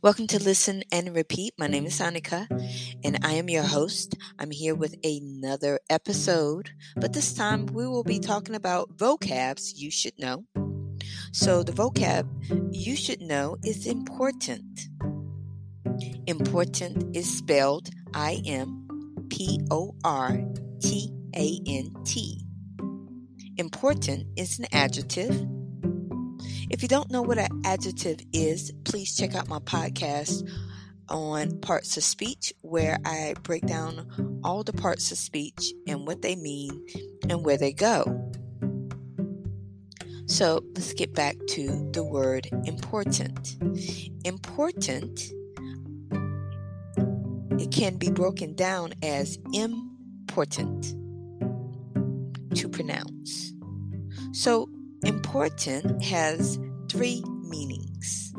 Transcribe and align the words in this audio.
Welcome 0.00 0.28
to 0.28 0.40
Listen 0.40 0.84
and 0.92 1.12
Repeat. 1.12 1.54
My 1.58 1.66
name 1.66 1.84
is 1.84 1.98
mm-hmm. 1.98 2.16
Annika, 2.16 3.00
and 3.02 3.18
I 3.24 3.32
am 3.32 3.48
your 3.48 3.64
host. 3.64 4.14
I'm 4.38 4.52
here 4.52 4.76
with 4.76 4.94
another 5.02 5.80
episode, 5.90 6.70
but 6.94 7.12
this 7.12 7.34
time 7.34 7.66
we 7.66 7.84
will 7.88 8.04
be 8.04 8.20
talking 8.20 8.54
about 8.54 8.96
vocabs 8.96 9.72
you 9.74 9.90
should 9.90 10.16
know. 10.16 10.44
So, 11.32 11.64
the 11.64 11.72
vocab 11.72 12.28
you 12.70 12.94
should 12.94 13.20
know 13.20 13.56
is 13.64 13.88
important. 13.88 14.88
Important 16.28 17.16
is 17.16 17.36
spelled 17.36 17.90
I 18.14 18.40
M 18.46 18.86
P 19.30 19.60
O 19.68 19.96
R 20.04 20.40
T 20.80 21.12
A 21.34 21.60
N 21.66 21.92
T. 22.04 22.46
Important 23.56 24.28
is 24.36 24.60
an 24.60 24.66
adjective 24.70 25.44
if 26.70 26.82
you 26.82 26.88
don't 26.88 27.10
know 27.10 27.22
what 27.22 27.38
an 27.38 27.62
adjective 27.64 28.20
is, 28.32 28.72
please 28.84 29.16
check 29.16 29.34
out 29.34 29.48
my 29.48 29.58
podcast 29.58 30.48
on 31.08 31.58
parts 31.60 31.96
of 31.96 32.04
speech 32.04 32.52
where 32.60 32.98
I 33.04 33.34
break 33.42 33.66
down 33.66 34.40
all 34.44 34.62
the 34.62 34.72
parts 34.72 35.10
of 35.10 35.18
speech 35.18 35.72
and 35.86 36.06
what 36.06 36.22
they 36.22 36.36
mean 36.36 36.84
and 37.28 37.44
where 37.44 37.56
they 37.56 37.72
go. 37.72 38.04
So 40.26 40.62
let's 40.74 40.92
get 40.92 41.14
back 41.14 41.36
to 41.48 41.90
the 41.92 42.04
word 42.04 42.48
important. 42.66 43.56
Important, 44.24 45.32
it 47.58 47.72
can 47.72 47.96
be 47.96 48.10
broken 48.10 48.54
down 48.54 48.92
as 49.02 49.38
important 49.54 50.94
to 52.54 52.68
pronounce. 52.68 53.54
So 54.32 54.68
Important 55.04 56.02
has 56.02 56.58
three 56.90 57.22
meanings. 57.42 58.32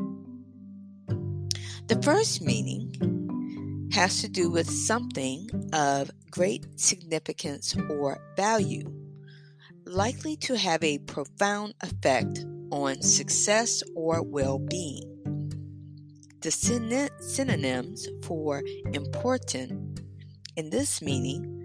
The 1.86 2.00
first 2.02 2.42
meaning 2.42 3.88
has 3.92 4.20
to 4.20 4.28
do 4.28 4.50
with 4.50 4.70
something 4.70 5.48
of 5.72 6.10
great 6.30 6.78
significance 6.78 7.74
or 7.88 8.18
value, 8.36 8.84
likely 9.86 10.36
to 10.36 10.56
have 10.56 10.84
a 10.84 10.98
profound 10.98 11.74
effect 11.80 12.44
on 12.70 13.00
success 13.00 13.82
or 13.96 14.22
well 14.22 14.58
being. 14.58 15.06
The 16.42 16.50
synonyms 16.50 18.08
for 18.22 18.62
important 18.92 20.00
in 20.56 20.70
this 20.70 21.00
meaning 21.02 21.56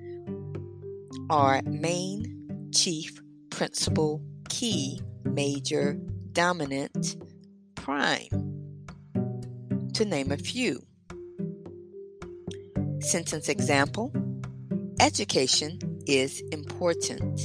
are 1.30 1.62
main, 1.64 2.72
chief, 2.74 3.22
principal, 3.56 4.22
key, 4.50 5.00
major, 5.23 5.94
dominant, 6.34 7.16
prime, 7.75 8.28
to 9.94 10.03
name 10.03 10.30
a 10.30 10.36
few. 10.36 10.86
Sentence 13.00 13.47
example 13.47 14.12
Education 15.00 15.80
is 16.06 16.42
important. 16.52 17.39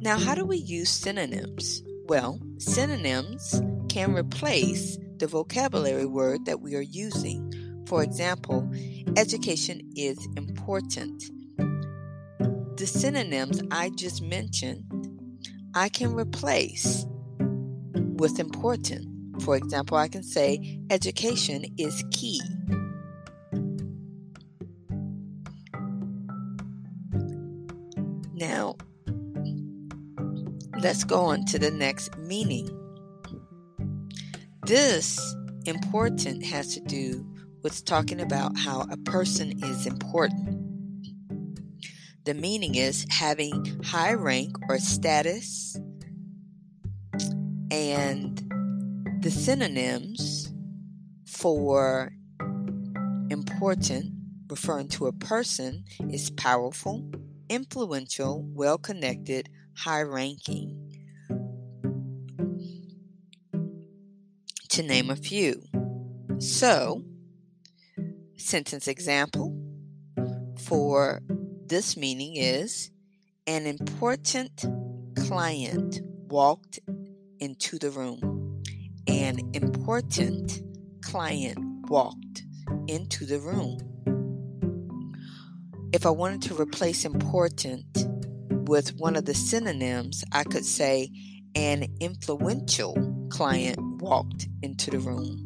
Now, 0.00 0.18
how 0.18 0.34
do 0.34 0.44
we 0.44 0.56
use 0.56 0.90
synonyms? 0.90 1.84
Well, 2.06 2.40
synonyms 2.58 3.62
can 3.88 4.12
replace 4.12 4.98
the 5.18 5.28
vocabulary 5.28 6.06
word 6.06 6.46
that 6.46 6.60
we 6.60 6.74
are 6.74 6.82
using. 6.82 7.84
For 7.86 8.02
example, 8.02 8.68
education 9.16 9.88
is 9.94 10.18
important. 10.36 11.22
The 12.78 12.86
synonyms 12.86 13.60
I 13.72 13.90
just 13.90 14.22
mentioned 14.22 14.84
I 15.74 15.88
can 15.88 16.14
replace 16.14 17.06
with 17.40 18.38
important. 18.38 19.42
For 19.42 19.56
example, 19.56 19.96
I 19.96 20.06
can 20.06 20.22
say 20.22 20.80
education 20.88 21.64
is 21.76 22.04
key. 22.12 22.40
Now, 28.34 28.76
let's 30.80 31.02
go 31.02 31.24
on 31.24 31.46
to 31.46 31.58
the 31.58 31.72
next 31.72 32.16
meaning. 32.16 32.68
This 34.66 35.34
important 35.64 36.44
has 36.44 36.74
to 36.74 36.80
do 36.82 37.26
with 37.64 37.84
talking 37.84 38.20
about 38.20 38.56
how 38.56 38.86
a 38.88 38.96
person 38.98 39.64
is 39.64 39.84
important. 39.84 40.67
The 42.24 42.34
meaning 42.34 42.74
is 42.74 43.06
having 43.10 43.80
high 43.82 44.12
rank 44.12 44.56
or 44.68 44.78
status, 44.78 45.78
and 47.70 48.38
the 49.22 49.30
synonyms 49.30 50.52
for 51.26 52.12
important, 53.30 54.12
referring 54.48 54.88
to 54.88 55.06
a 55.06 55.12
person, 55.12 55.84
is 56.10 56.30
powerful, 56.30 57.10
influential, 57.48 58.42
well 58.54 58.78
connected, 58.78 59.48
high 59.76 60.02
ranking. 60.02 60.84
To 64.70 64.82
name 64.82 65.10
a 65.10 65.16
few. 65.16 65.62
So, 66.38 67.02
sentence 68.36 68.86
example 68.86 69.56
for 70.56 71.22
this 71.68 71.96
meaning 71.96 72.34
mm-hmm. 72.34 72.62
is 72.62 72.90
an 73.46 73.66
important 73.66 74.64
client 75.16 76.00
walked 76.28 76.78
into 77.40 77.78
the 77.78 77.90
room. 77.90 78.62
An 79.06 79.38
important 79.52 80.62
client 81.02 81.58
walked 81.88 82.42
into 82.86 83.26
the 83.26 83.38
room. 83.38 83.78
If 85.92 86.04
I 86.04 86.10
wanted 86.10 86.42
to 86.42 86.60
replace 86.60 87.04
important 87.04 88.06
with 88.68 88.94
one 88.96 89.16
of 89.16 89.24
the 89.24 89.34
synonyms, 89.34 90.24
I 90.32 90.44
could 90.44 90.64
say 90.64 91.10
an 91.54 91.86
influential 92.00 93.26
client 93.30 93.78
walked 94.00 94.48
into 94.62 94.90
the 94.90 94.98
room. 94.98 95.44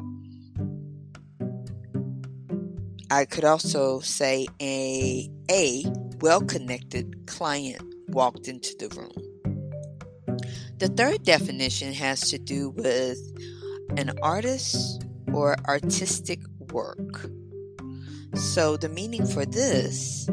I 3.09 3.25
could 3.25 3.45
also 3.45 3.99
say 3.99 4.47
a 4.61 5.29
a 5.49 5.85
well 6.23 6.39
connected 6.39 7.27
client 7.27 7.83
walked 8.07 8.47
into 8.47 8.73
the 8.79 8.87
room. 8.95 10.39
The 10.77 10.87
third 10.87 11.23
definition 11.23 11.91
has 11.91 12.29
to 12.29 12.37
do 12.37 12.69
with 12.69 13.19
an 13.97 14.13
artist 14.23 15.05
or 15.33 15.57
artistic 15.67 16.39
work. 16.71 17.29
So 18.35 18.77
the 18.77 18.87
meaning 18.87 19.25
for 19.25 19.45
this 19.45 20.29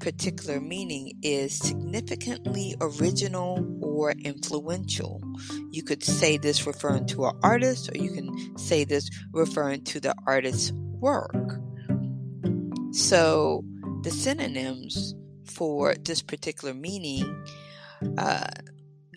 particular 0.00 0.58
meaning 0.58 1.12
is 1.22 1.56
significantly 1.56 2.74
original 2.80 3.64
or 3.80 4.10
influential. 4.10 5.22
You 5.70 5.84
could 5.84 6.02
say 6.02 6.36
this 6.36 6.66
referring 6.66 7.06
to 7.06 7.26
an 7.26 7.38
artist, 7.44 7.90
or 7.94 7.96
you 7.96 8.10
can 8.10 8.58
say 8.58 8.82
this 8.82 9.08
referring 9.32 9.84
to 9.84 10.00
the 10.00 10.16
artist's 10.26 10.72
work. 10.72 11.60
So 12.90 13.62
the 14.06 14.12
synonyms 14.12 15.16
for 15.46 15.96
this 16.04 16.22
particular 16.22 16.72
meaning 16.72 17.44
uh, 18.18 18.46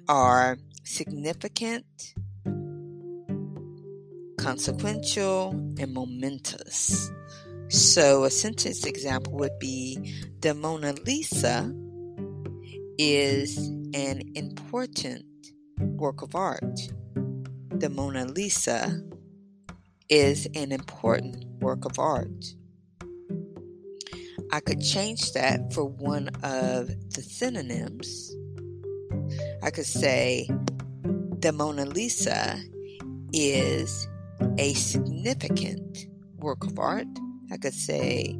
are 0.07 0.57
significant, 0.83 1.85
consequential, 4.39 5.51
and 5.77 5.93
momentous. 5.93 7.11
So, 7.67 8.23
a 8.23 8.31
sentence 8.31 8.83
example 8.87 9.33
would 9.33 9.59
be 9.59 10.23
The 10.39 10.55
Mona 10.55 10.93
Lisa 11.05 11.71
is 12.97 13.59
an 13.93 14.23
important 14.33 15.23
work 15.77 16.23
of 16.23 16.33
art. 16.33 16.79
The 17.75 17.91
Mona 17.91 18.25
Lisa 18.25 19.03
is 20.09 20.47
an 20.55 20.71
important 20.71 21.45
work 21.61 21.85
of 21.85 21.99
art. 21.99 22.55
I 24.51 24.59
could 24.59 24.81
change 24.81 25.33
that 25.33 25.73
for 25.73 25.85
one 25.85 26.29
of 26.43 26.87
the 27.13 27.21
synonyms. 27.21 28.35
I 29.61 29.69
could 29.69 29.85
say 29.85 30.49
the 31.39 31.51
Mona 31.53 31.85
Lisa 31.85 32.59
is 33.31 34.07
a 34.57 34.73
significant 34.73 36.07
work 36.37 36.63
of 36.63 36.79
art. 36.79 37.07
I 37.51 37.57
could 37.57 37.75
say 37.75 38.33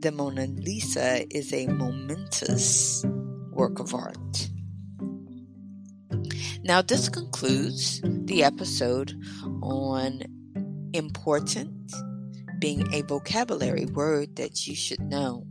the 0.00 0.10
Mona 0.12 0.46
Lisa 0.46 1.24
is 1.34 1.52
a 1.52 1.68
momentous 1.68 3.04
work 3.52 3.78
of 3.78 3.94
art. 3.94 4.50
Now, 6.64 6.82
this 6.82 7.08
concludes 7.08 8.00
the 8.02 8.42
episode 8.42 9.14
on 9.62 10.22
important 10.92 11.92
being 12.60 12.92
a 12.92 13.02
vocabulary 13.02 13.86
word 13.86 14.36
that 14.36 14.66
you 14.66 14.74
should 14.74 15.00
know. 15.00 15.46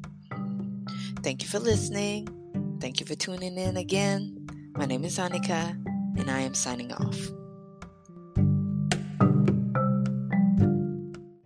Thank 1.23 1.41
you 1.41 1.49
for 1.49 1.59
listening. 1.59 2.27
Thank 2.79 2.99
you 2.99 3.05
for 3.05 3.15
tuning 3.15 3.57
in 3.57 3.75
again. 3.75 4.47
My 4.77 4.85
name 4.85 5.03
is 5.03 5.17
Annika, 5.17 5.71
and 6.17 6.31
I 6.31 6.39
am 6.39 6.53
signing 6.53 6.93
off. 6.93 7.38